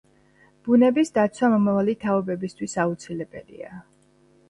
ბუნების 0.67 1.13
დაცვა 1.17 1.51
მომავალი 1.55 1.97
თაობებისთვის 2.07 2.77
აუცილებელია. 2.87 3.75